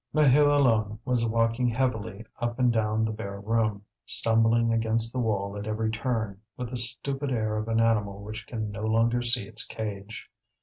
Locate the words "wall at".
5.19-5.67